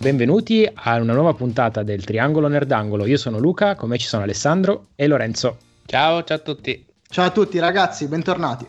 [0.00, 3.04] Benvenuti a una nuova puntata del Triangolo Nerdangolo.
[3.04, 5.56] Io sono Luca, con me ci sono Alessandro e Lorenzo.
[5.86, 6.86] Ciao, ciao a tutti.
[7.08, 8.64] Ciao a tutti ragazzi, bentornati.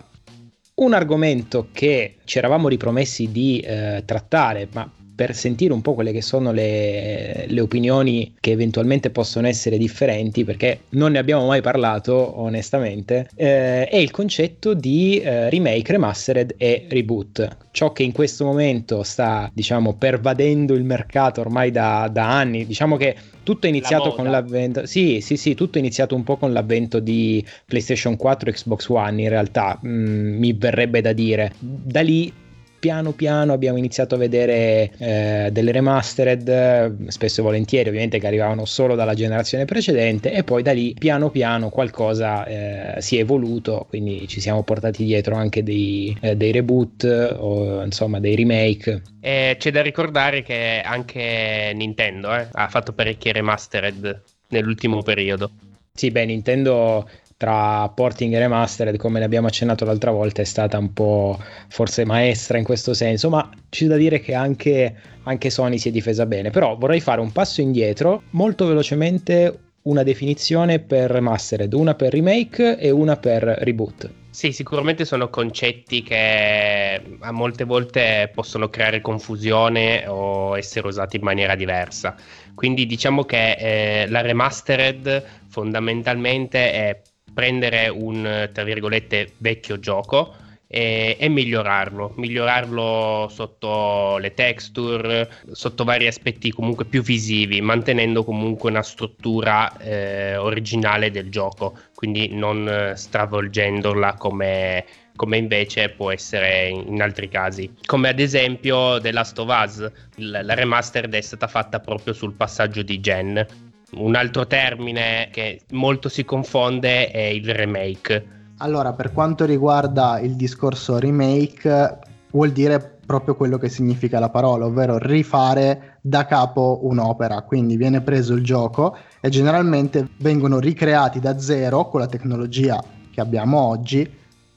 [0.73, 6.13] Un argomento che ci eravamo ripromessi di eh, trattare, ma per sentire un po' quelle
[6.13, 11.59] che sono le, le, opinioni che eventualmente possono essere differenti, perché non ne abbiamo mai
[11.59, 17.57] parlato onestamente, eh, è il concetto di eh, remake, remastered e reboot.
[17.71, 22.65] Ciò che in questo momento sta, diciamo, pervadendo il mercato ormai da, da anni.
[22.65, 24.85] Diciamo che tutto è iniziato La con l'avvento.
[24.85, 28.87] Sì, sì, sì, tutto è iniziato un po' con l'avvento di PlayStation 4 e Xbox
[28.87, 29.21] One.
[29.21, 31.51] In realtà, mm, mi verrebbe da dire.
[31.59, 32.31] Da lì
[32.79, 38.65] piano piano abbiamo iniziato a vedere eh, delle remastered, spesso e volentieri ovviamente che arrivavano
[38.65, 43.85] solo dalla generazione precedente e poi da lì piano piano qualcosa eh, si è evoluto,
[43.89, 49.01] quindi ci siamo portati dietro anche dei, eh, dei reboot o insomma dei remake.
[49.19, 55.51] E c'è da ricordare che anche Nintendo eh, ha fatto parecchie remastered nell'ultimo periodo.
[55.99, 60.77] Sì, beh, Nintendo tra porting e remastered, come ne abbiamo accennato l'altra volta, è stata
[60.77, 65.77] un po' forse maestra in questo senso, ma c'è da dire che anche, anche Sony
[65.77, 66.49] si è difesa bene.
[66.49, 72.77] Però vorrei fare un passo indietro, molto velocemente una definizione per remastered, una per remake
[72.77, 74.11] e una per reboot.
[74.31, 81.23] Sì, sicuramente sono concetti che a molte volte possono creare confusione o essere usati in
[81.23, 82.17] maniera diversa.
[82.53, 87.01] Quindi diciamo che eh, la remastered fondamentalmente è
[87.39, 90.35] prendere un, tra virgolette, vecchio gioco
[90.67, 98.69] e, e, migliorarlo, migliorarlo sotto le texture, sotto vari aspetti comunque più visivi, mantenendo comunque
[98.69, 104.83] una struttura eh, originale del gioco, quindi non stravolgendola come,
[105.15, 107.71] come invece può essere in altri casi.
[107.85, 112.81] Come ad esempio The Last of Us, la remastered è stata fatta proprio sul passaggio
[112.81, 113.47] di gen
[113.93, 118.37] un altro termine che molto si confonde è il remake.
[118.57, 121.97] Allora, per quanto riguarda il discorso remake,
[122.31, 127.41] vuol dire proprio quello che significa la parola, ovvero rifare da capo un'opera.
[127.41, 133.21] Quindi viene preso il gioco e generalmente vengono ricreati da zero con la tecnologia che
[133.21, 134.07] abbiamo oggi,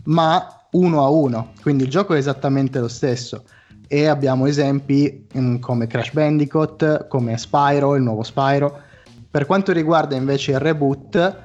[0.04, 1.52] ma uno a uno.
[1.62, 3.44] Quindi il gioco è esattamente lo stesso.
[3.86, 8.90] E abbiamo esempi mm, come Crash Bandicoot, come Spyro, il nuovo Spyro
[9.32, 11.36] per quanto riguarda invece il reboot,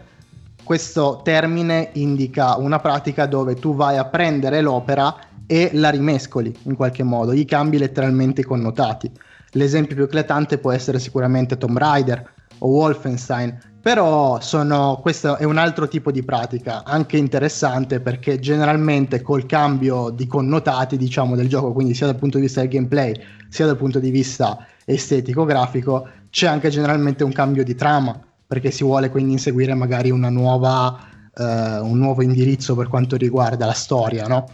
[0.61, 5.15] questo termine indica una pratica dove tu vai a prendere l'opera
[5.45, 9.09] e la rimescoli in qualche modo, gli cambi letteralmente i connotati.
[9.51, 15.55] L'esempio più eclatante può essere sicuramente Tomb Raider o Wolfenstein, però sono, questo è un
[15.55, 21.71] altro tipo di pratica, anche interessante perché generalmente col cambio di connotati diciamo, del gioco,
[21.71, 23.13] quindi sia dal punto di vista del gameplay
[23.47, 28.15] sia dal punto di vista estetico-grafico, c'è anche generalmente un cambio di trama,
[28.45, 31.41] perché si vuole quindi inseguire magari una nuova, uh,
[31.83, 34.45] un nuovo indirizzo per quanto riguarda la storia, no?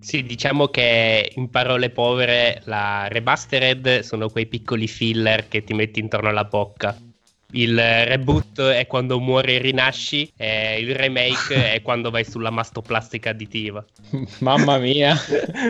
[0.00, 6.00] Sì, diciamo che in parole povere la remastered sono quei piccoli filler che ti metti
[6.00, 6.96] intorno alla bocca.
[7.50, 13.30] Il reboot è quando muori e rinasci, e il remake è quando vai sulla mastoplastica
[13.30, 13.84] additiva.
[14.40, 15.14] Mamma mia,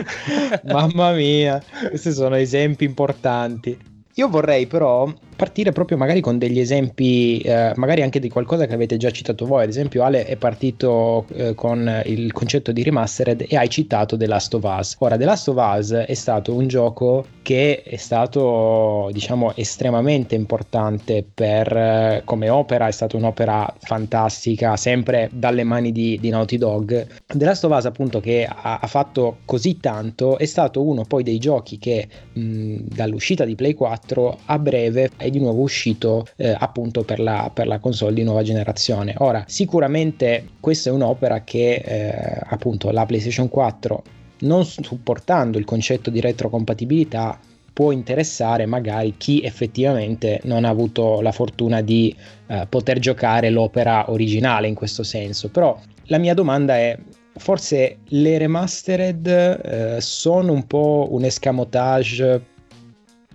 [0.63, 3.96] mamma mia, questi sono esempi importanti.
[4.17, 5.07] Io vorrei però
[5.37, 9.45] partire proprio magari con degli esempi, eh, magari anche di qualcosa che avete già citato
[9.45, 9.63] voi.
[9.63, 14.25] Ad esempio, Ale è partito eh, con il concetto di remastered e hai citato The
[14.25, 14.95] Last of Us.
[14.99, 21.23] Ora, The Last of Us è stato un gioco che è stato, diciamo, estremamente importante
[21.31, 27.07] per eh, come opera, è stata un'opera fantastica, sempre dalle mani di, di Naughty Dog.
[27.27, 31.21] The Last of Us, appunto, che ha, ha, fatto così tanto, è stato uno poi
[31.21, 36.55] dei giochi che mh, dall'uscita di Play 4 a breve è di nuovo uscito eh,
[36.57, 39.13] appunto per la, per la, console di nuova generazione.
[39.19, 44.03] Ora, sicuramente questa è un'opera che eh, appunto la PlayStation 4
[44.39, 47.39] non supportando il concetto di retrocompatibilità
[47.73, 52.15] può interessare magari chi effettivamente non ha avuto la fortuna di
[52.47, 55.49] eh, poter giocare l'opera originale in questo senso.
[55.49, 56.97] Però la mia domanda è
[57.35, 62.41] forse le remastered eh, sono un po' un escamotage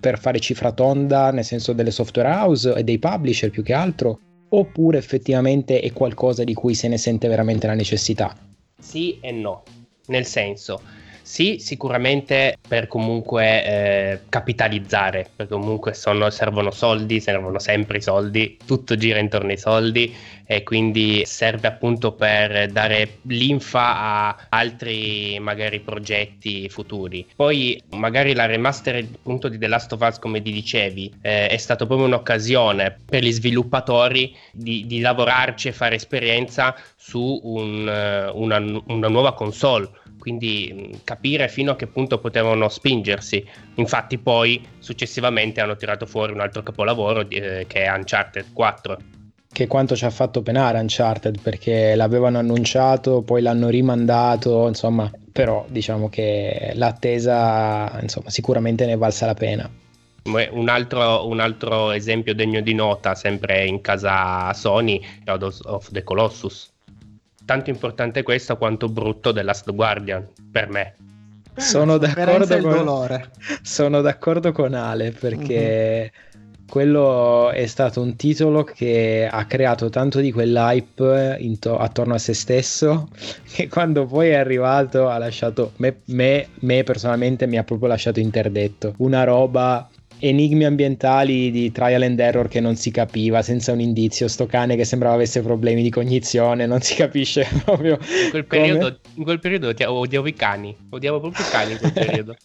[0.02, 4.18] per fare cifra tonda, nel senso delle software house e dei publisher più che altro,
[4.48, 8.36] oppure effettivamente è qualcosa di cui se ne sente veramente la necessità?
[8.80, 9.62] Sì e no,
[10.06, 10.82] nel senso,
[11.22, 18.58] sì, sicuramente per comunque eh, capitalizzare, perché comunque sono, servono soldi, servono sempre i soldi,
[18.66, 20.12] tutto gira intorno ai soldi
[20.54, 27.26] e quindi serve appunto per dare linfa a altri magari progetti futuri.
[27.34, 31.56] Poi magari la remaster appunto di The Last of Us come ti dicevi eh, è
[31.56, 38.82] stata proprio un'occasione per gli sviluppatori di, di lavorarci e fare esperienza su un, una,
[38.86, 39.88] una nuova console
[40.22, 43.44] quindi capire fino a che punto potevano spingersi.
[43.74, 48.98] Infatti poi successivamente hanno tirato fuori un altro capolavoro eh, che è Uncharted 4.
[49.52, 55.66] Che quanto ci ha fatto penare Uncharted perché l'avevano annunciato, poi l'hanno rimandato, insomma, però
[55.68, 59.70] diciamo che l'attesa insomma, sicuramente ne valsa la pena.
[60.24, 66.02] Un altro, un altro, esempio degno di nota, sempre in casa Sony, Shadows of the
[66.02, 66.72] Colossus
[67.44, 70.94] tanto importante questo quanto brutto The Last Guardian per me.
[71.54, 76.31] Sono d'accordo, con, sono d'accordo con Ale perché uh-huh.
[76.72, 82.32] Quello è stato un titolo che ha creato tanto di quell'hype into- attorno a se
[82.32, 83.10] stesso
[83.52, 88.20] che quando poi è arrivato ha lasciato me, me, me personalmente mi ha proprio lasciato
[88.20, 88.94] interdetto.
[88.96, 89.86] Una roba
[90.18, 94.26] enigmi ambientali di trial and error che non si capiva senza un indizio.
[94.26, 97.98] Sto cane che sembrava avesse problemi di cognizione, non si capisce proprio.
[98.24, 101.92] In quel periodo, in quel periodo odiavo i cani, odiavo proprio i cani in quel
[102.06, 102.36] periodo.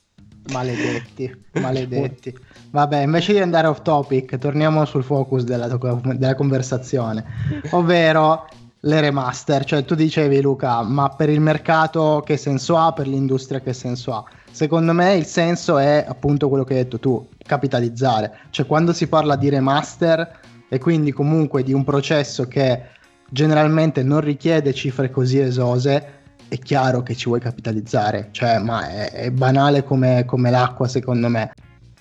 [0.52, 2.36] Maledetti, maledetti.
[2.72, 7.24] Vabbè, invece di andare off topic, torniamo sul focus della, della conversazione,
[7.72, 8.48] ovvero
[8.82, 9.64] le remaster.
[9.64, 14.14] Cioè, tu dicevi, Luca, ma per il mercato che senso ha, per l'industria che senso
[14.14, 14.24] ha?
[14.52, 18.40] Secondo me il senso è appunto quello che hai detto tu, capitalizzare.
[18.50, 20.40] Cioè quando si parla di remaster
[20.70, 22.82] e quindi comunque di un processo che
[23.30, 26.17] generalmente non richiede cifre così esose,
[26.48, 28.30] è chiaro che ci vuoi capitalizzare.
[28.32, 31.54] Cioè, ma è, è banale come, come l'acqua secondo me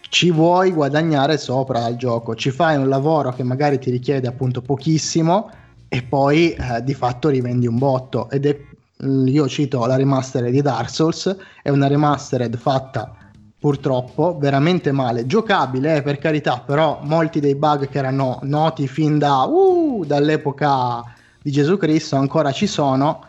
[0.08, 4.62] ci vuoi guadagnare sopra al gioco, ci fai un lavoro che magari ti richiede appunto
[4.62, 5.50] pochissimo
[5.88, 8.58] e poi eh, di fatto rivendi un botto ed è
[8.98, 13.14] io cito la remastered di Dark Souls, è una remastered fatta
[13.58, 19.18] purtroppo veramente male, giocabile eh, per carità, però molti dei bug che erano noti fin
[19.18, 21.02] da, uh, dall'epoca
[21.42, 23.24] di Gesù Cristo ancora ci sono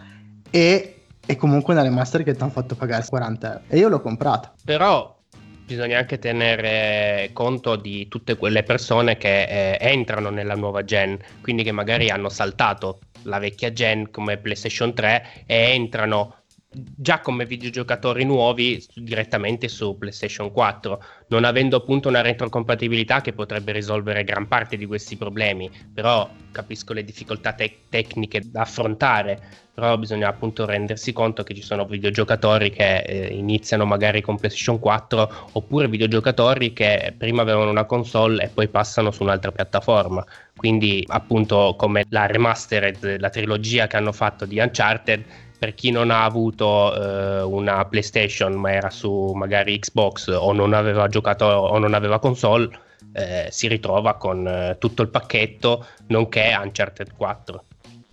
[0.49, 0.96] e
[1.27, 4.53] è comunque una remaster che ti hanno fatto pagare 40 euro e io l'ho comprata.
[4.63, 5.15] Però
[5.65, 11.63] bisogna anche tenere conto di tutte quelle persone che eh, entrano nella nuova gen, quindi
[11.63, 16.35] che magari hanno saltato la vecchia gen come PlayStation 3 e entrano
[16.69, 23.71] già come videogiocatori nuovi direttamente su PlayStation 4, non avendo appunto una retrocompatibilità che potrebbe
[23.71, 29.97] risolvere gran parte di questi problemi, però capisco le difficoltà te- tecniche da affrontare, però
[29.97, 35.49] bisogna appunto rendersi conto che ci sono videogiocatori che eh, iniziano magari con PlayStation 4
[35.53, 40.25] oppure videogiocatori che prima avevano una console e poi passano su un'altra piattaforma,
[40.55, 45.23] quindi appunto come la remastered, la trilogia che hanno fatto di Uncharted
[45.57, 50.73] per chi non ha avuto eh, una PlayStation ma era su magari Xbox o non
[50.73, 52.69] aveva giocato o non aveva console,
[53.13, 57.63] eh, si ritrova con eh, tutto il pacchetto, nonché Uncharted 4.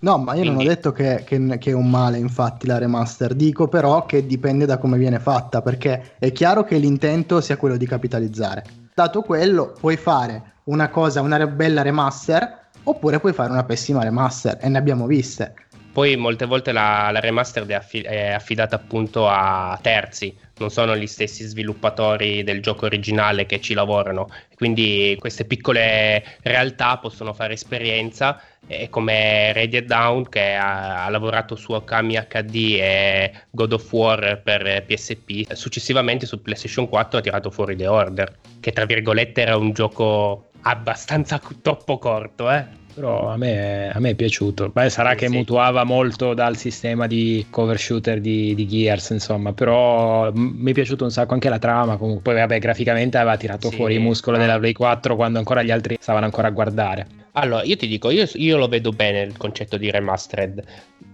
[0.04, 0.48] No, ma io Quindi...
[0.50, 3.34] non ho detto che, che, che, è un male, infatti, la remaster.
[3.34, 7.78] Dico però che dipende da come viene fatta, perché è chiaro che l'intento sia quello
[7.78, 8.64] di capitalizzare.
[8.94, 14.58] Dato quello, puoi fare una cosa, una bella remaster, oppure puoi fare una pessima remaster,
[14.60, 15.54] e ne abbiamo viste.
[15.94, 20.96] Poi molte volte la, la remastered è, affi- è, affidata appunto a terzi, non sono
[20.96, 27.52] gli stessi sviluppatori del gioco originale che ci lavorano, quindi queste piccole realtà possono fare
[27.52, 33.92] esperienza e come Red Down che ha, ha, lavorato su Okami HD e God of
[33.92, 39.42] War per PSP, successivamente su PlayStation 4 ha tirato fuori The Order, che tra virgolette
[39.42, 44.68] era un gioco abbastanza troppo corto, eh però a me, a me, è piaciuto.
[44.68, 45.32] Beh, sarà sì, che sì.
[45.32, 51.04] mutuava molto dal sistema di cover shooter di, di Gears, insomma, però mi è piaciuto
[51.04, 51.96] un sacco anche la trama.
[51.96, 55.62] Comunque, poi, vabbè, graficamente aveva tirato sì, fuori il muscolo della Play 4 quando ancora
[55.62, 57.06] gli altri stavano ancora a guardare.
[57.32, 60.64] Allora, io ti dico, io, io lo vedo bene il concetto di remastered.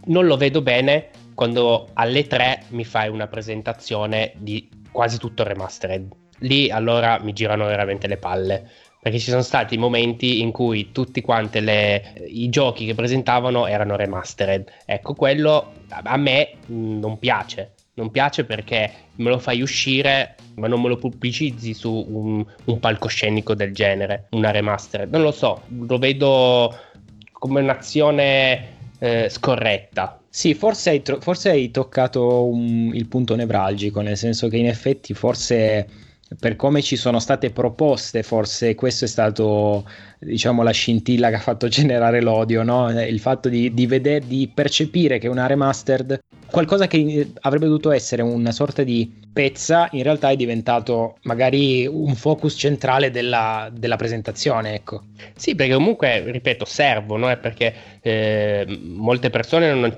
[0.05, 6.13] Non lo vedo bene quando alle 3 mi fai una presentazione di quasi tutto remastered.
[6.41, 11.23] Lì allora mi girano veramente le palle perché ci sono stati momenti in cui tutti
[11.23, 11.59] quanti
[12.29, 14.71] i giochi che presentavano erano remastered.
[14.85, 17.73] Ecco, quello a me non piace.
[17.95, 22.79] Non piace perché me lo fai uscire, ma non me lo pubblicizzi su un, un
[22.79, 25.11] palcoscenico del genere, una remastered.
[25.11, 26.75] Non lo so, lo vedo
[27.33, 30.21] come un'azione eh, scorretta.
[30.29, 34.67] Sì, forse hai, tro- forse hai toccato un, il punto nevralgico, nel senso che in
[34.67, 35.89] effetti forse
[36.39, 41.41] per come ci sono state proposte, forse questo è stato diciamo la scintilla che ha
[41.41, 42.91] fatto generare l'odio, no?
[42.91, 46.19] il fatto di, di, vedere, di percepire che una remastered
[46.51, 52.15] qualcosa che avrebbe dovuto essere una sorta di pezza, in realtà è diventato magari un
[52.15, 54.75] focus centrale della, della presentazione.
[54.75, 55.05] Ecco.
[55.35, 59.95] Sì, perché comunque, ripeto, servono, eh, perché eh, molte persone non,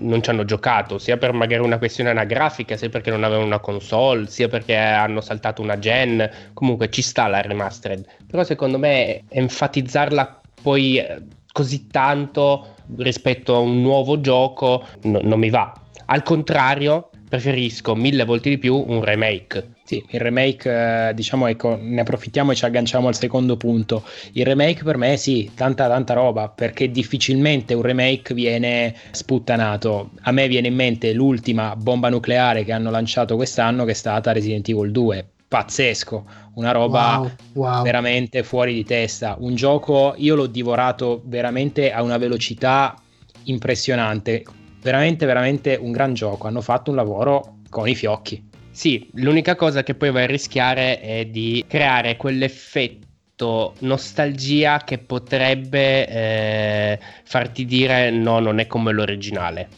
[0.00, 3.60] non, ci hanno giocato, sia per magari una questione anagrafica, sia perché non avevano una
[3.60, 6.28] console, sia perché hanno saltato una gen.
[6.52, 8.06] Comunque ci sta la remastered.
[8.26, 15.38] Però secondo me enfatizzarla poi eh, così tanto rispetto a un nuovo gioco no, non
[15.38, 15.72] mi va
[16.06, 19.72] al contrario, preferisco mille volte di più un remake.
[19.84, 24.04] Sì, il remake, eh, diciamo, ecco, ne approfittiamo e ci agganciamo al secondo punto.
[24.32, 30.10] Il remake per me sì, tanta tanta roba, perché difficilmente un remake viene sputtanato.
[30.22, 34.32] A me viene in mente l'ultima bomba nucleare che hanno lanciato quest'anno, che è stata
[34.32, 35.28] Resident Evil 2.
[35.46, 37.82] Pazzesco, una roba wow, wow.
[37.82, 39.36] veramente fuori di testa.
[39.38, 42.96] Un gioco, io l'ho divorato veramente a una velocità
[43.44, 44.44] impressionante
[44.84, 46.46] veramente, veramente un gran gioco.
[46.46, 48.50] Hanno fatto un lavoro con i fiocchi.
[48.70, 56.06] Sì, l'unica cosa che poi vai a rischiare è di creare quell'effetto nostalgia che potrebbe
[56.06, 59.68] eh, farti dire no, non è come l'originale.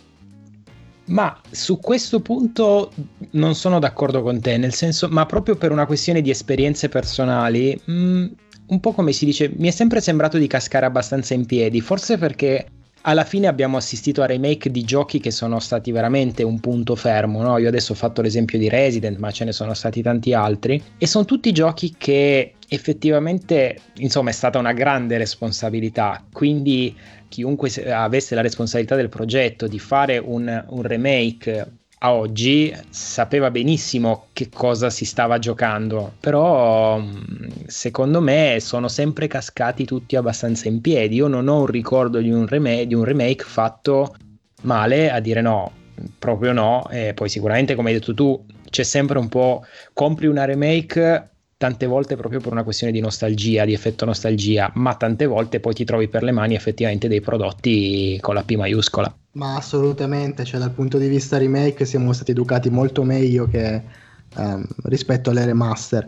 [1.06, 2.92] Ma su questo punto
[3.32, 7.80] non sono d'accordo con te, nel senso, ma proprio per una questione di esperienze personali,
[7.84, 8.26] mh, mm,
[8.68, 12.18] un po' come si dice, mi è sempre sembrato di cascare abbastanza in piedi, forse
[12.18, 12.66] perché
[13.08, 17.40] alla fine abbiamo assistito a remake di giochi che sono stati veramente un punto fermo.
[17.40, 17.56] No?
[17.58, 20.82] Io adesso ho fatto l'esempio di Resident, ma ce ne sono stati tanti altri.
[20.98, 26.24] E sono tutti giochi che effettivamente, insomma, è stata una grande responsabilità.
[26.32, 26.96] Quindi
[27.28, 34.26] chiunque avesse la responsabilità del progetto di fare un, un remake a oggi sapeva benissimo
[34.32, 40.80] che cosa si stava giocando, però mm, secondo me sono sempre cascati tutti abbastanza in
[40.80, 41.16] piedi.
[41.16, 44.14] Io non ho un ricordo di un, remake, di un remake fatto
[44.62, 45.72] male a dire no,
[46.18, 50.44] proprio no, e poi sicuramente come hai detto tu c'è sempre un po' compri una
[50.44, 55.58] remake tante volte proprio per una questione di nostalgia, di effetto nostalgia, ma tante volte
[55.58, 59.14] poi ti trovi per le mani effettivamente dei prodotti con la P maiuscola.
[59.32, 63.82] Ma assolutamente, cioè dal punto di vista remake siamo stati educati molto meglio che
[64.36, 66.06] um, rispetto alle remaster.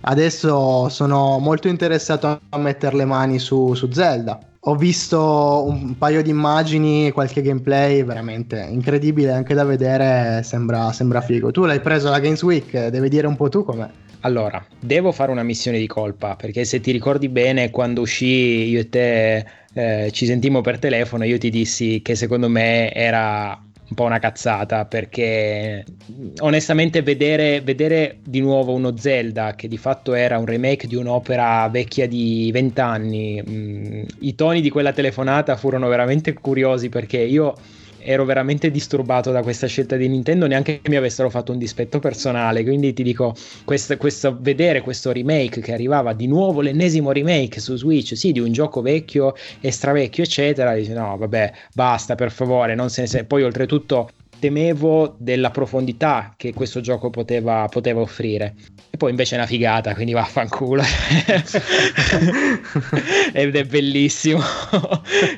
[0.00, 4.38] Adesso sono molto interessato a mettere le mani su, su Zelda.
[4.60, 11.20] Ho visto un paio di immagini, qualche gameplay veramente incredibile anche da vedere, sembra, sembra
[11.20, 11.50] figo.
[11.50, 13.88] Tu l'hai preso alla Games Week, devi dire un po' tu com'è.
[14.26, 18.80] Allora, devo fare una missione di colpa perché se ti ricordi bene, quando uscì io
[18.80, 23.56] e te eh, ci sentimmo per telefono, io ti dissi che secondo me era
[23.88, 25.84] un po' una cazzata perché
[26.40, 31.68] onestamente vedere, vedere, di nuovo uno Zelda che di fatto era un remake di un'opera
[31.68, 37.54] vecchia di vent'anni, mm, i toni di quella telefonata furono veramente curiosi perché io
[38.06, 41.98] ero veramente disturbato da questa scelta di Nintendo, neanche che mi avessero fatto un dispetto
[41.98, 42.62] personale.
[42.62, 43.34] Quindi ti dico,
[43.64, 48.38] questo, questo, vedere questo remake che arrivava di nuovo, l'ennesimo remake su Switch, sì, di
[48.38, 50.74] un gioco vecchio e stravecchio, eccetera.
[50.74, 53.24] Dici, no, vabbè, basta, per favore, non se ne se...
[53.24, 58.54] Poi oltretutto temevo della profondità che questo gioco poteva, poteva offrire.
[58.90, 60.82] E poi invece è una figata, quindi vaffanculo.
[63.32, 64.40] Ed è bellissimo,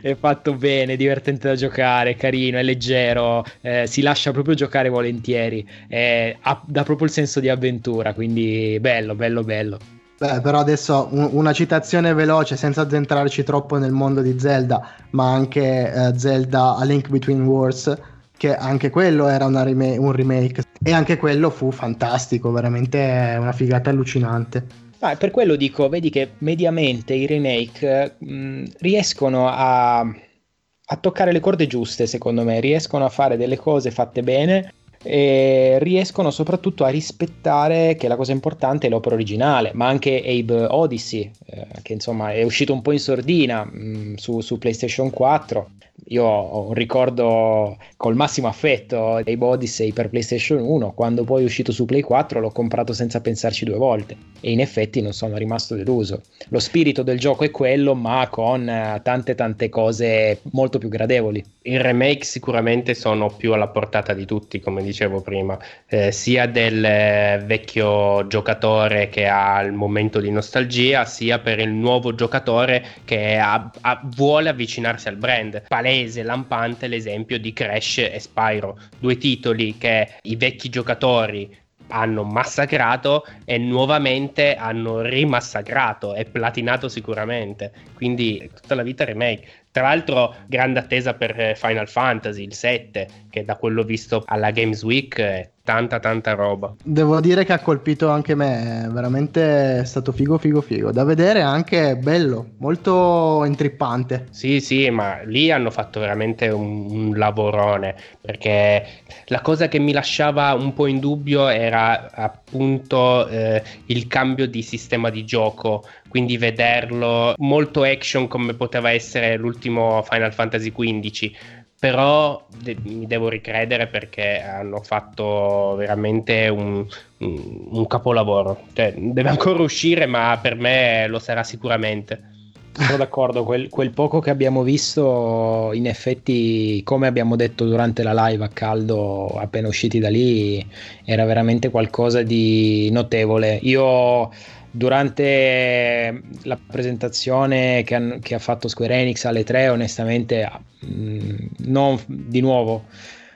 [0.03, 5.67] è fatto bene, divertente da giocare, carino, è leggero, eh, si lascia proprio giocare volentieri,
[5.89, 9.79] è, ha, dà proprio il senso di avventura, quindi bello, bello, bello.
[10.19, 15.33] Beh, però adesso un, una citazione veloce senza addentrarci troppo nel mondo di Zelda, ma
[15.33, 17.97] anche eh, Zelda A Link Between Worlds
[18.39, 20.63] che anche quello era rima- un remake.
[20.83, 24.87] E anche quello fu fantastico, veramente una figata allucinante.
[25.01, 31.41] Ah, per quello dico, vedi che mediamente i remake mh, riescono a, a toccare le
[31.41, 36.89] corde giuste, secondo me, riescono a fare delle cose fatte bene e riescono soprattutto a
[36.89, 42.33] rispettare che la cosa importante è l'opera originale, ma anche Abe Odyssey, eh, che insomma
[42.33, 45.71] è uscito un po' in sordina mh, su, su PlayStation 4,
[46.07, 51.45] io ho un ricordo col massimo affetto dei Odyssey per PlayStation 1, quando poi è
[51.45, 55.37] uscito su Play 4 l'ho comprato senza pensarci due volte e in effetti non sono
[55.37, 56.23] rimasto deluso.
[56.49, 61.45] Lo spirito del gioco è quello, ma con eh, tante tante cose molto più gradevoli.
[61.63, 66.83] I remake sicuramente sono più alla portata di tutti, come dicevo prima, eh, sia del
[66.85, 73.37] eh, vecchio giocatore che ha il momento di nostalgia, sia per il nuovo giocatore che
[73.37, 75.65] ha, ha, vuole avvicinarsi al brand.
[75.89, 81.57] Palese, lampante l'esempio di Crash e Spyro, due titoli che i vecchi giocatori
[81.91, 87.73] hanno massacrato e nuovamente hanno rimassacrato e platinato sicuramente.
[87.95, 89.47] Quindi tutta la vita remake.
[89.71, 94.83] Tra l'altro, grande attesa per Final Fantasy il 7, che da quello visto alla Games
[94.83, 96.75] Week è tanta tanta roba.
[96.83, 101.43] Devo dire che ha colpito anche me, veramente è stato figo figo figo, da vedere
[101.43, 104.29] anche bello, molto intrippante.
[104.31, 108.83] Sì sì, ma lì hanno fatto veramente un, un lavorone, perché
[109.27, 114.63] la cosa che mi lasciava un po' in dubbio era appunto eh, il cambio di
[114.63, 121.31] sistema di gioco, quindi vederlo molto action come poteva essere l'ultimo Final Fantasy XV
[121.79, 126.85] però de- mi devo ricredere perché hanno fatto veramente un,
[127.19, 128.65] un, capolavoro.
[128.73, 132.37] Cioè, deve ancora uscire, ma per me lo sarà sicuramente.
[132.73, 138.29] Sono d'accordo, quel, quel, poco che abbiamo visto, in effetti, come abbiamo detto durante la
[138.29, 140.65] live a caldo, appena usciti da lì,
[141.05, 143.59] era veramente qualcosa di notevole.
[143.63, 144.31] Io
[144.71, 151.37] durante la presentazione che, han, che, ha fatto Square Enix alle 3 onestamente mh, mm,
[151.67, 152.85] non di nuovo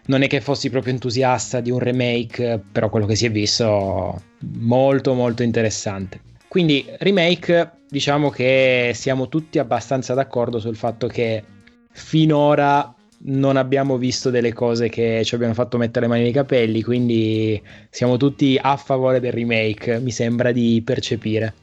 [0.07, 4.21] non è che fossi proprio entusiasta di un remake però quello che si è visto
[4.59, 6.21] molto molto interessante.
[6.49, 11.45] Quindi remake diciamo che siamo tutti abbastanza d'accordo sul fatto che
[11.93, 12.95] finora
[13.25, 17.61] non abbiamo visto delle cose che ci abbiano fatto mettere le mani nei capelli, quindi
[17.91, 21.55] siamo tutti a favore del remake, mi sembra di percepire.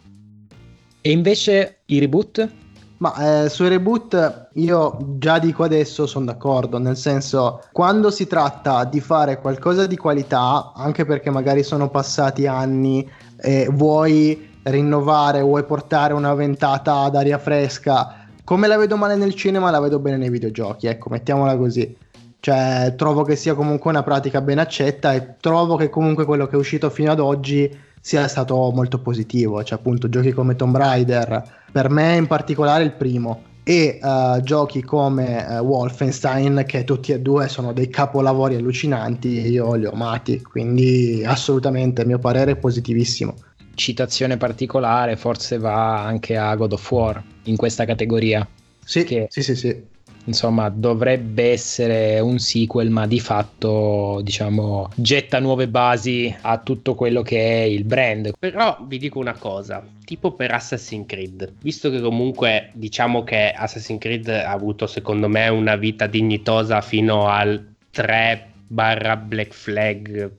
[1.02, 2.50] E invece i reboot?
[2.98, 8.84] Ma eh, sui reboot io già dico adesso sono d'accordo, nel senso quando si tratta
[8.84, 15.64] di fare qualcosa di qualità, anche perché magari sono passati anni e vuoi rinnovare, vuoi
[15.64, 18.19] portare una ventata d'aria fresca
[18.50, 21.96] come la vedo male nel cinema, la vedo bene nei videogiochi, ecco, mettiamola così.
[22.40, 26.56] Cioè, trovo che sia comunque una pratica ben accetta e trovo che comunque quello che
[26.56, 29.64] è uscito fino ad oggi sia stato molto positivo.
[29.64, 34.82] Cioè, appunto, giochi come Tomb Raider, per me in particolare il primo, e uh, giochi
[34.82, 40.42] come uh, Wolfenstein, che tutti e due sono dei capolavori allucinanti, io li ho amati,
[40.42, 43.36] quindi assolutamente, a mio parere, è positivissimo
[43.76, 48.48] citazione particolare forse va anche a God of War in questa categoria.
[48.84, 49.98] Sì, che, sì, sì, sì.
[50.26, 57.24] Insomma, dovrebbe essere un sequel, ma di fatto, diciamo, getta nuove basi a tutto quello
[57.24, 58.34] che è il brand.
[58.38, 64.00] Però vi dico una cosa, tipo per Assassin's Creed, visto che comunque diciamo che Assassin's
[64.00, 70.32] Creed ha avuto secondo me una vita dignitosa fino al 3 barra Black Flag,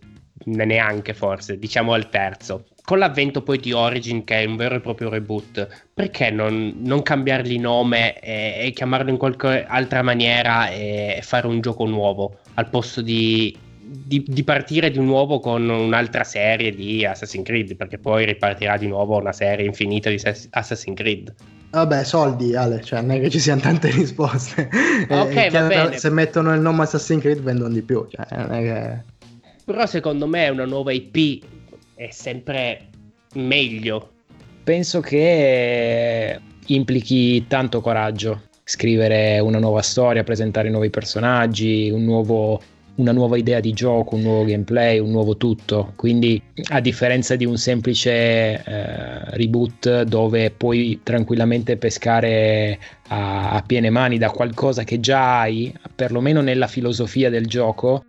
[0.45, 4.81] neanche forse, diciamo al terzo con l'avvento poi di Origin, che è un vero e
[4.81, 11.21] proprio reboot, perché non, non cambiargli nome e, e, chiamarlo in qualche altra maniera e
[11.23, 16.75] fare un gioco nuovo al posto di, di, di, partire di nuovo con un'altra serie
[16.75, 17.77] di Assassin's Creed?
[17.77, 21.33] Perché poi ripartirà di nuovo una serie infinita di Assassin's Creed.
[21.71, 24.69] Vabbè, soldi, Ale, cioè non è che ci siano tante risposte.
[25.09, 25.97] Ok, eh, va bene.
[25.97, 29.19] Se mettono il nome Assassin's Creed vendono di più, cioè non è che...
[29.65, 31.60] Però secondo me è una nuova IP
[32.01, 32.89] è sempre
[33.35, 34.13] meglio.
[34.65, 42.59] Penso che implichi tanto coraggio scrivere una nuova storia, presentare nuovi personaggi, un nuovo,
[42.95, 45.93] una nuova idea di gioco, un nuovo gameplay, un nuovo tutto.
[45.97, 53.91] Quindi, a differenza di un semplice eh, reboot dove puoi tranquillamente pescare a, a piene
[53.91, 58.05] mani da qualcosa che già hai, perlomeno nella filosofia del gioco,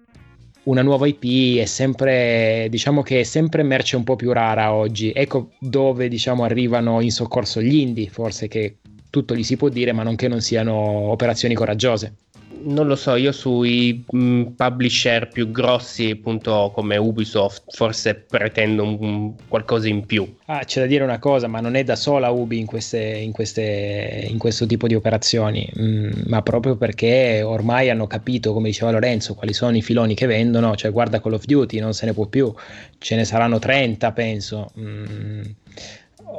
[0.63, 5.11] una nuova IP è sempre, diciamo che è sempre merce un po' più rara oggi.
[5.13, 8.77] Ecco dove, diciamo, arrivano in soccorso gli indie, forse che
[9.09, 12.15] tutto gli si può dire, ma non che non siano operazioni coraggiose
[12.63, 19.33] non lo so, io sui mm, publisher più grossi, appunto come Ubisoft, forse pretendo un,
[19.47, 20.35] qualcosa in più.
[20.45, 23.31] Ah, c'è da dire una cosa, ma non è da sola Ubi in, queste, in,
[23.31, 28.91] queste, in questo tipo di operazioni, mm, ma proprio perché ormai hanno capito, come diceva
[28.91, 32.13] Lorenzo, quali sono i filoni che vendono, cioè guarda Call of Duty, non se ne
[32.13, 32.53] può più,
[32.97, 34.71] ce ne saranno 30 penso.
[34.79, 35.41] Mm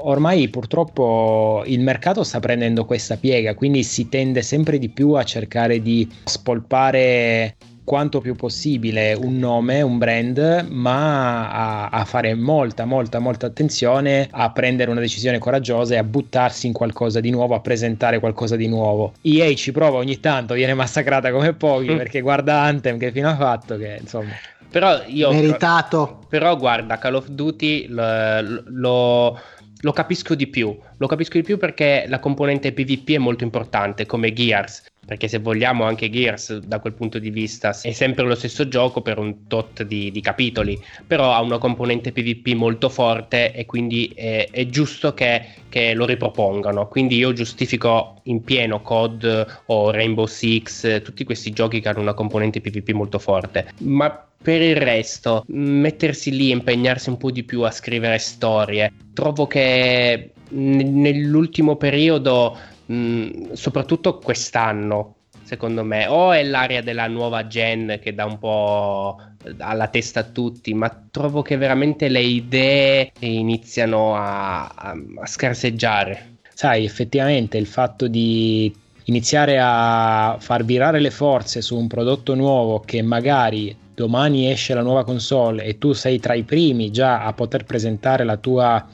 [0.04, 5.24] ormai purtroppo il mercato sta prendendo questa piega, quindi si tende sempre di più a
[5.24, 12.84] cercare di spolpare quanto più possibile un nome, un brand, ma a, a, fare molta,
[12.84, 17.54] molta, molta attenzione a prendere una decisione coraggiosa e a buttarsi in qualcosa di nuovo,
[17.54, 19.14] a presentare qualcosa di nuovo.
[19.22, 21.96] EA ci prova ogni tanto, viene massacrata come pochi mm.
[21.96, 24.30] perché guarda Anthem che fino ha fatto che insomma
[24.72, 29.38] però io meritato però guarda Call of Duty lo, lo,
[29.82, 34.06] lo, capisco di più lo capisco di più perché la componente PvP è molto importante
[34.06, 38.36] come Gears perché se vogliamo anche Gears da quel punto di vista è sempre lo
[38.36, 43.52] stesso gioco per un tot di, di capitoli, però ha una componente PvP molto forte
[43.52, 46.86] e quindi è, è giusto che, che, lo ripropongano.
[46.86, 52.14] Quindi io giustifico in pieno COD o Rainbow Six, tutti questi giochi che hanno una
[52.14, 57.44] componente PvP molto forte, ma per il resto, mettersi lì e impegnarsi un po' di
[57.44, 62.58] più a scrivere storie, trovo che nell'ultimo periodo
[62.90, 69.20] Mm, soprattutto quest'anno, secondo me, o è l'area della nuova gen che dà un po'
[69.58, 76.36] alla testa a tutti, ma trovo che veramente le idee iniziano a, a, a scarseggiare.
[76.54, 82.80] Sai, effettivamente il fatto di iniziare a far virare le forze su un prodotto nuovo
[82.80, 87.32] che magari domani esce la nuova console e tu sei tra i primi già a
[87.32, 88.86] poter presentare la tua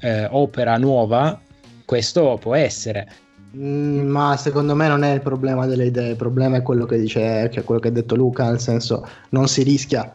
[0.00, 1.40] eh, opera nuova,
[1.84, 3.08] questo può essere.
[3.56, 6.98] Mm, ma secondo me non è il problema delle idee, il problema è quello che
[6.98, 10.14] dice, che quello che ha detto Luca, nel senso non si rischia,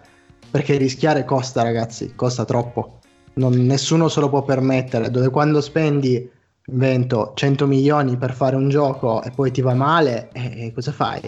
[0.50, 3.00] perché rischiare costa ragazzi, costa troppo,
[3.36, 6.30] non, nessuno se lo può permettere, dove quando spendi,
[6.67, 11.21] invento, 100 milioni per fare un gioco e poi ti va male, eh, cosa fai?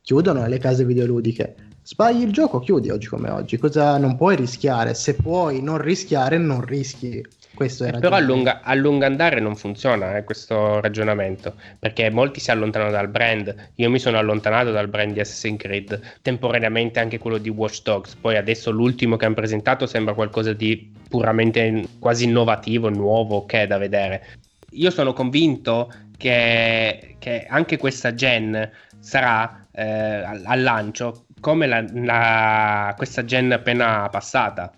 [0.00, 1.54] Chiudono le case videoludiche.
[1.82, 3.58] Sbagli il gioco, chiudi oggi come oggi.
[3.58, 4.94] Cosa non puoi rischiare?
[4.94, 7.24] Se puoi non rischiare, non rischi.
[7.56, 12.38] Questo era però a lungo, a lungo andare non funziona eh, questo ragionamento perché molti
[12.38, 13.70] si allontanano dal brand.
[13.76, 18.14] Io mi sono allontanato dal brand di Assassin's Creed, temporaneamente anche quello di Watch Dogs.
[18.16, 23.66] Poi adesso l'ultimo che hanno presentato sembra qualcosa di puramente quasi innovativo, nuovo, che è
[23.66, 24.26] da vedere.
[24.72, 31.82] Io sono convinto che, che anche questa gen sarà eh, al, al, lancio come la,
[31.94, 34.70] la, questa gen appena passata.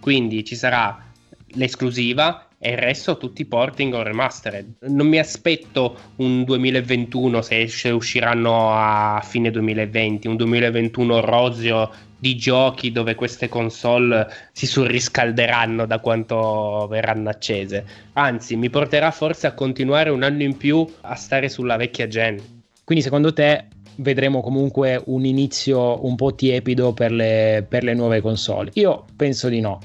[0.00, 1.05] Quindi ci sarà
[1.54, 4.76] l'esclusiva e il resto tutti porting o remastered.
[4.88, 12.92] Non mi aspetto un 2021 se usciranno a fine 2020, un 2021 roseo di giochi
[12.92, 17.84] dove queste console si surriscalderanno da quanto verranno accese.
[18.14, 22.40] Anzi, mi porterà forse a continuare un anno in più a stare sulla vecchia gen.
[22.84, 28.20] Quindi secondo te vedremo comunque un inizio un po' tiepido per le, per le nuove
[28.20, 28.70] console?
[28.74, 29.78] Io penso di no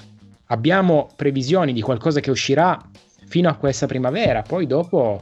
[0.51, 2.79] abbiamo previsioni di qualcosa che uscirà
[3.27, 5.21] fino a questa primavera, poi dopo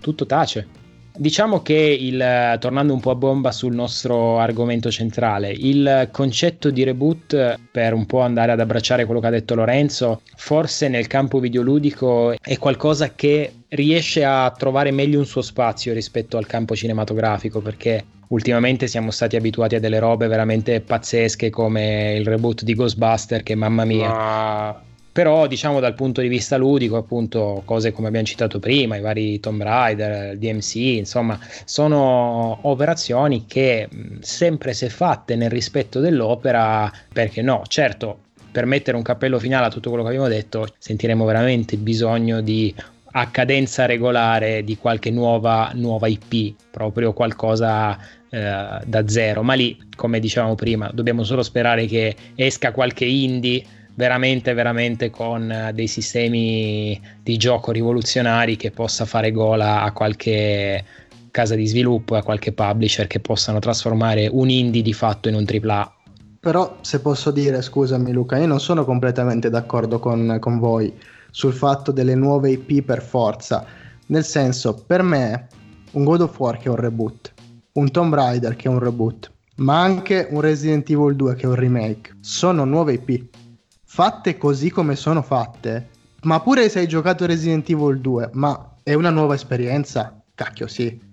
[0.00, 0.78] tutto tace.
[1.12, 6.84] Diciamo che il, tornando un po' a bomba sul nostro argomento centrale, il concetto di
[6.84, 11.40] reboot, per un po' andare ad abbracciare quello che ha detto Lorenzo, forse nel campo
[11.40, 17.60] videoludico è qualcosa che riesce a trovare meglio un suo spazio rispetto al campo cinematografico,
[17.60, 23.42] perché ultimamente siamo stati abituati a delle robe veramente pazzesche come il reboot di Ghostbuster
[23.42, 24.08] che mamma mia.
[24.08, 24.82] Ma...
[25.12, 29.40] Però diciamo dal punto di vista ludico, appunto, cose come abbiamo citato prima, i vari
[29.40, 33.88] Tomb Raider, il DMC, insomma, sono operazioni che
[34.20, 37.64] sempre se fatte nel rispetto dell'opera, perché no?
[37.66, 38.18] Certo,
[38.52, 42.72] per mettere un cappello finale a tutto quello che abbiamo detto, sentiremo veramente bisogno di
[43.12, 47.98] a cadenza regolare di qualche nuova, nuova IP, proprio qualcosa
[48.30, 49.42] eh, da zero.
[49.42, 53.62] Ma lì, come dicevamo prima, dobbiamo solo sperare che esca qualche indie
[53.94, 60.84] veramente, veramente con eh, dei sistemi di gioco rivoluzionari che possa fare gola a qualche
[61.30, 65.44] casa di sviluppo a qualche publisher che possano trasformare un indie di fatto in un
[65.46, 65.94] AAA.
[66.40, 70.92] Però se posso dire, scusami Luca, io non sono completamente d'accordo con, con voi
[71.30, 73.64] sul fatto delle nuove IP per forza.
[74.06, 75.48] Nel senso, per me,
[75.92, 77.29] un God of War che è un reboot,
[77.72, 81.46] un Tomb Raider che è un reboot, ma anche un Resident Evil 2 che è
[81.46, 83.36] un remake, sono nuove IP.
[83.84, 85.88] Fatte così come sono fatte,
[86.22, 90.22] ma pure se hai giocato Resident Evil 2, ma è una nuova esperienza?
[90.34, 91.08] Cacchio, sì.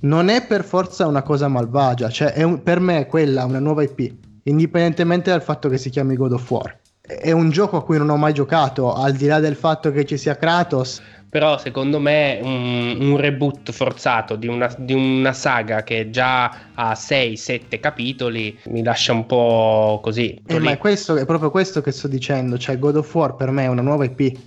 [0.00, 3.82] Non è per forza una cosa malvagia, cioè un, per me è quella una nuova
[3.82, 7.98] IP, indipendentemente dal fatto che si chiami God of War è un gioco a cui
[7.98, 11.02] non ho mai giocato, al di là del fatto che ci sia Kratos.
[11.34, 16.92] Però secondo me un, un reboot forzato di una, di una, saga che già ha
[16.92, 20.40] 6-7 capitoli mi lascia un po' così.
[20.46, 23.50] Eh, ma è, questo, è proprio questo che sto dicendo, cioè God of War per
[23.50, 24.38] me è una nuova IP.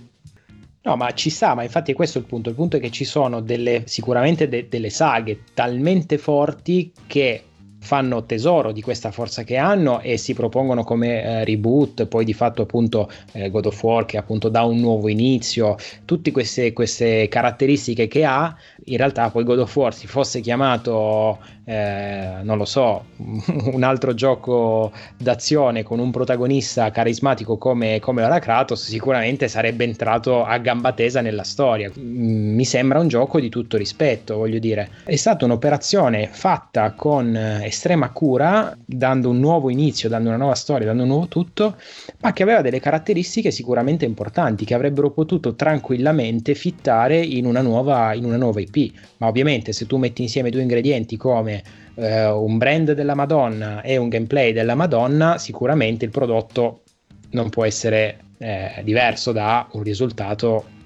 [0.80, 2.48] No, ma ci sta, ma infatti questo è il punto.
[2.48, 7.42] Il punto è che ci sono delle, sicuramente de- delle saghe talmente forti che
[7.80, 12.32] fanno tesoro di questa forza che hanno e si propongono come eh, reboot, poi di
[12.32, 17.28] fatto appunto eh, God of War che appunto dà un nuovo inizio, tutte queste, queste
[17.28, 18.54] caratteristiche che ha,
[18.86, 21.38] in realtà poi God of War si fosse chiamato
[21.68, 28.38] eh, non lo so, un altro gioco d'azione con un protagonista carismatico come, come Lara
[28.38, 31.92] Kratos, sicuramente sarebbe entrato a gamba tesa nella storia.
[31.98, 34.88] Mm, mi sembra un gioco di tutto rispetto, voglio dire.
[35.04, 37.36] È stata un'operazione fatta con
[37.68, 41.76] estrema cura, dando un nuovo inizio, dando una nuova storia, dando un nuovo tutto,
[42.20, 48.12] ma che aveva delle caratteristiche sicuramente importanti che avrebbero potuto tranquillamente fittare in una nuova,
[48.14, 48.92] in una nuova IP.
[49.18, 51.62] Ma ovviamente se tu metti insieme due ingredienti come
[51.94, 56.82] eh, un brand della Madonna e un gameplay della Madonna, sicuramente il prodotto
[57.30, 60.76] non può essere eh, diverso da un risultato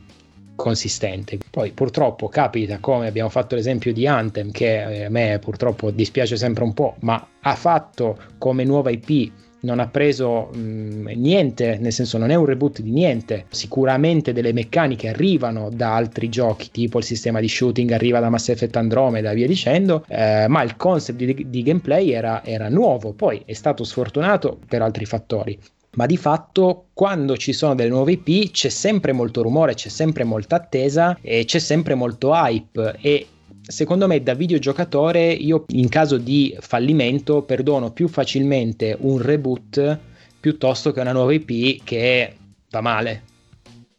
[0.54, 1.38] consistente.
[1.50, 6.36] Poi purtroppo capita, come abbiamo fatto l'esempio di Anthem, che eh, a me purtroppo dispiace
[6.36, 11.78] sempre un po', ma ha fatto come nuova IP non ha preso mh, mm, niente,
[11.78, 13.46] nel senso non è un reboot di niente.
[13.50, 18.48] Sicuramente delle meccaniche arrivano da altri giochi, tipo il sistema di shooting arriva da Mass
[18.48, 23.12] Effect Andromeda e via dicendo, eh, ma il concept di, di gameplay era, era nuovo,
[23.12, 25.58] poi è stato sfortunato per altri fattori
[25.94, 30.24] ma di fatto quando ci sono delle nuove IP c'è sempre molto rumore, c'è sempre
[30.24, 33.26] molta attesa e c'è sempre molto hype e
[33.62, 39.98] secondo me da videogiocatore io in caso di fallimento perdono più facilmente un reboot
[40.40, 42.36] piuttosto che una nuova IP che
[42.70, 43.22] va male.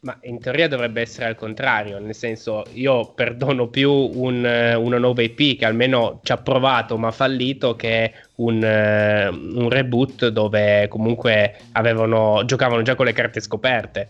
[0.04, 5.22] Ma in teoria dovrebbe essere al contrario, nel senso io perdono più un, una nuova
[5.22, 11.56] IP che almeno ci ha provato ma ha fallito che un, un reboot dove comunque
[11.72, 14.08] avevano, giocavano già con le carte scoperte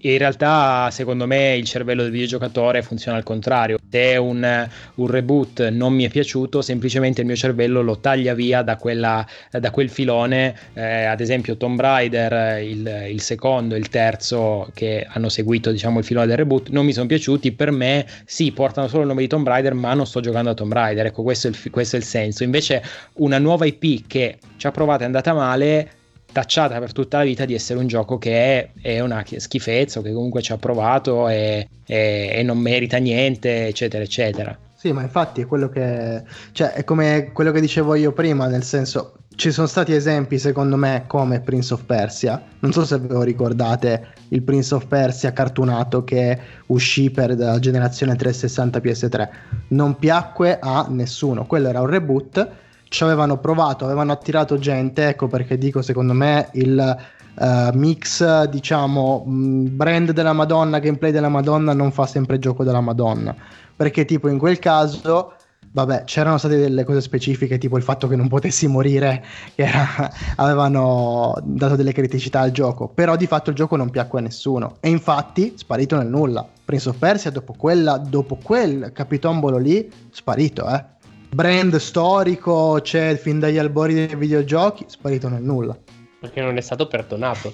[0.00, 3.78] in realtà secondo me il cervello del videogiocatore funziona al contrario.
[3.88, 8.62] Se un, un, reboot non mi è piaciuto semplicemente il mio cervello lo taglia via
[8.62, 13.88] da, quella, da quel filone eh, ad esempio Tomb Raider il, il, secondo e il
[13.88, 17.52] terzo che hanno seguito diciamo il filone del reboot non mi sono piaciuti.
[17.52, 20.54] Per me sì portano solo il nome di Tomb Raider ma non sto giocando a
[20.54, 21.06] Tomb Raider.
[21.06, 22.42] Ecco questo è il, questo è il senso.
[22.42, 22.82] Invece
[23.14, 26.02] una nuova IP che ci ha provato è andata male
[26.34, 30.12] tacciata per tutta la vita di essere un gioco che è, è una schifezza, che
[30.12, 34.58] comunque ci ha provato e, e, e, non merita niente, eccetera, eccetera.
[34.74, 36.22] Sì, ma infatti è quello che.
[36.52, 39.14] cioè, è come quello che dicevo io prima, nel senso.
[39.36, 42.40] Ci sono stati esempi, secondo me, come Prince of Persia.
[42.60, 47.58] Non so se ve lo ricordate, il Prince of Persia cartunato che uscì per la
[47.58, 49.28] generazione 360 PS3.
[49.68, 51.46] Non piacque a nessuno.
[51.46, 52.48] Quello era un reboot
[52.94, 56.96] ci avevano provato, avevano attirato gente, ecco perché dico secondo me il
[57.34, 63.34] uh, mix, diciamo, brand della Madonna, gameplay della Madonna non fa sempre gioco della Madonna,
[63.74, 65.32] perché tipo in quel caso
[65.72, 69.24] vabbè, c'erano state delle cose specifiche, tipo il fatto che non potessi morire,
[69.56, 74.20] che era, avevano dato delle criticità al gioco, però di fatto il gioco non piacque
[74.20, 74.76] a nessuno.
[74.78, 76.46] E infatti, sparito nel nulla.
[76.64, 80.92] Prince of Persia, dopo, quella, dopo quel capitombolo lì, sparito, eh
[81.34, 85.76] brand storico c'è fin dagli albori dei videogiochi, sparito nel nulla.
[86.20, 87.52] Perché non è stato perdonato.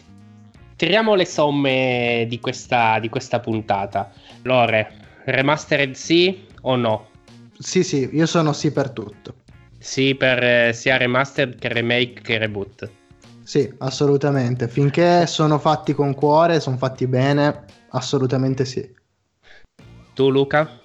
[0.77, 4.12] Tiriamo le somme di questa, di questa puntata.
[4.43, 7.09] Lore, remastered sì o no?
[7.59, 9.35] Sì, sì, io sono sì per tutto.
[9.79, 12.90] Sì, per eh, sia remastered che remake che reboot.
[13.43, 14.69] Sì, assolutamente.
[14.69, 18.88] Finché sono fatti con cuore, sono fatti bene, assolutamente sì.
[20.14, 20.81] Tu, Luca?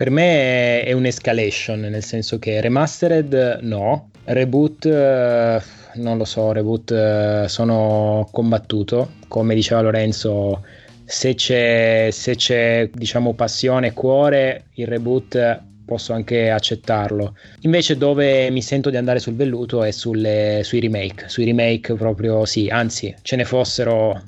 [0.00, 5.60] Per me è un'escalation, nel senso che remastered no, reboot eh,
[5.96, 10.64] non lo so, reboot eh, sono combattuto, come diceva Lorenzo,
[11.04, 17.36] se c'è, se c'è diciamo passione e cuore, il reboot posso anche accettarlo.
[17.60, 22.46] Invece dove mi sento di andare sul velluto è sulle, sui remake, sui remake proprio
[22.46, 24.18] sì, anzi ce ne fossero...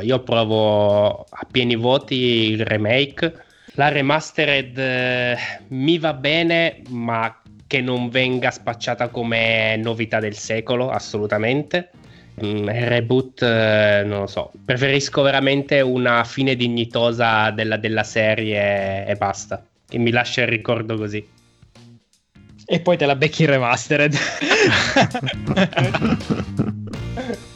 [0.00, 2.14] Io provo a pieni voti
[2.52, 5.36] il remake la remastered eh,
[5.68, 11.90] mi va bene, ma che non venga spacciata come novità del secolo, assolutamente.
[12.44, 14.50] Mm, reboot, eh, non lo so.
[14.64, 19.64] Preferisco veramente una fine dignitosa della, della serie e basta.
[19.88, 21.26] E mi lascia il ricordo così.
[22.64, 24.14] E poi te la becchi in remastered.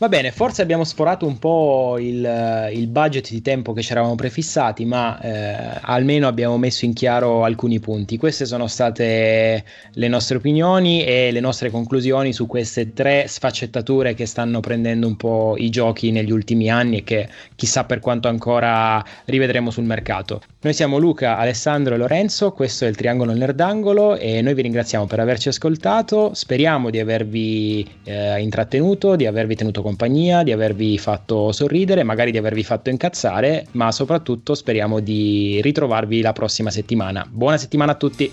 [0.00, 4.14] Va bene, forse abbiamo sforato un po' il, il budget di tempo che ci eravamo
[4.14, 8.16] prefissati, ma eh, almeno abbiamo messo in chiaro alcuni punti.
[8.16, 14.24] Queste sono state le nostre opinioni e le nostre conclusioni su queste tre sfaccettature che
[14.24, 19.04] stanno prendendo un po' i giochi negli ultimi anni e che chissà per quanto ancora
[19.26, 20.40] rivedremo sul mercato.
[20.62, 25.04] Noi siamo Luca, Alessandro e Lorenzo, questo è il Triangolo Nerdangolo e noi vi ringraziamo
[25.04, 30.96] per averci ascoltato, speriamo di avervi eh, intrattenuto, di avervi tenuto compagnia compagnia, di avervi
[30.98, 37.26] fatto sorridere, magari di avervi fatto incazzare, ma soprattutto speriamo di ritrovarvi la prossima settimana.
[37.28, 38.32] Buona settimana a tutti.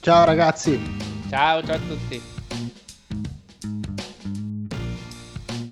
[0.00, 0.78] Ciao ragazzi.
[1.30, 2.31] Ciao, ciao a tutti.